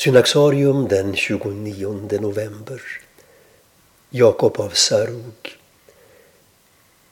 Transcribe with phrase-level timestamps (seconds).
[0.00, 2.82] Synaxarium den 29 november.
[4.10, 5.58] Jakob av Sarug.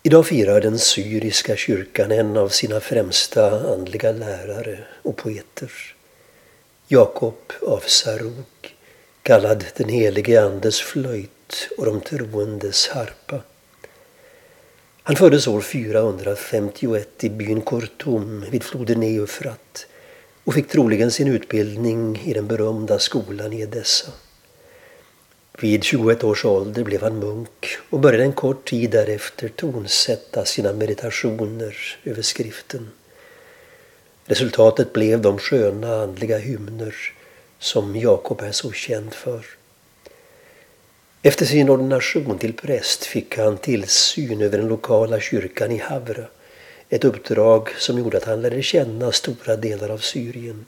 [0.02, 5.72] Idag firar den syriska kyrkan en av sina främsta andliga lärare och poeter.
[6.86, 8.76] Jakob av Sarug,
[9.22, 13.40] kallad den helige Andes flöjt och de troendes harpa.
[15.02, 19.86] Han föddes år 451 i byn Kortum vid floden Eufrat
[20.48, 24.12] och fick troligen sin utbildning i den berömda skolan i Edessa.
[25.60, 30.72] Vid 21 års ålder blev han munk och började en kort tid därefter tonsätta sina
[30.72, 32.90] meditationer över skriften.
[34.24, 36.94] Resultatet blev de sköna andliga hymner
[37.58, 39.46] som Jakob är så känd för.
[41.22, 46.26] Efter sin ordination till präst fick han tillsyn över den lokala kyrkan i Havra
[46.88, 50.66] ett uppdrag som gjorde att han lärde känna stora delar av Syrien.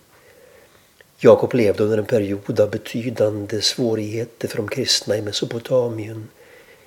[1.19, 6.29] Jakob levde under en period av betydande svårigheter för de kristna i Mesopotamien.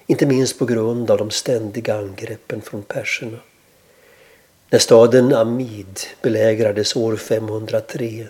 [0.07, 3.37] Inte minst på grund av de ständiga angreppen från perserna.
[4.69, 8.27] När staden Amid belägrades år 503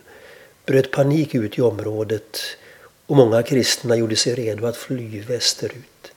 [0.66, 2.40] bröt panik ut i området
[3.06, 6.12] och många kristna gjorde sig redo att fly västerut.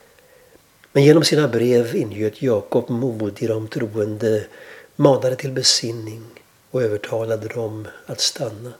[0.93, 4.45] Men genom sina brev ingöt Jakob mod i de troende
[4.97, 6.23] manade till besinning
[6.71, 8.73] och övertalade dem att stanna.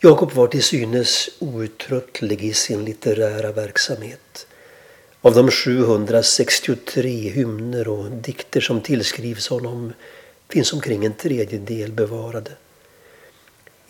[0.00, 4.46] Jakob var till synes outtröttlig i sin litterära verksamhet.
[5.20, 9.92] Av de 763 hymner och dikter som tillskrivs honom
[10.48, 12.50] finns omkring en tredjedel bevarade.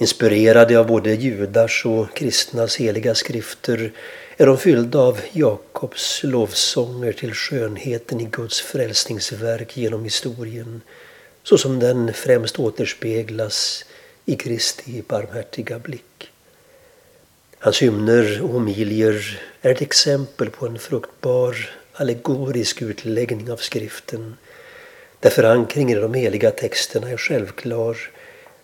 [0.00, 3.92] Inspirerade av både judars och kristnas heliga skrifter
[4.36, 10.80] är de fyllda av Jakobs lovsånger till skönheten i Guds frälsningsverk genom historien
[11.42, 13.84] så som den främst återspeglas
[14.24, 16.30] i Kristi barmhärtiga blick.
[17.58, 24.36] Hans hymner och homilier är ett exempel på en fruktbar allegorisk utläggning av skriften
[25.20, 27.96] där förankringen i de heliga texterna är självklar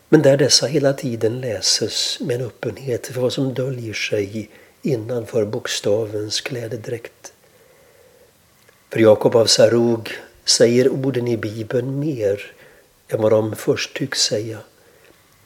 [0.08, 4.50] men där dessa hela tiden läses med en öppenhet för vad som döljer sig
[4.82, 7.32] innanför bokstavens klädedräkt.
[8.90, 10.10] För Jakob av Sarug
[10.44, 12.52] säger orden i Bibeln mer
[13.08, 14.58] än vad de först tycks säga.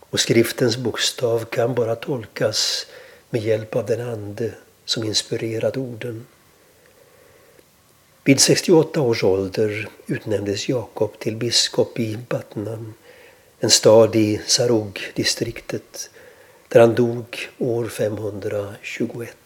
[0.00, 2.86] Och skriftens bokstav kan bara tolkas
[3.30, 4.52] med hjälp av den ande
[4.84, 6.26] som inspirerat orden.
[8.24, 12.94] Vid 68 års ålder utnämndes Jakob till biskop i Batnam,
[13.60, 16.10] en stad i Sarog-distriktet,
[16.68, 19.36] där han dog år 521.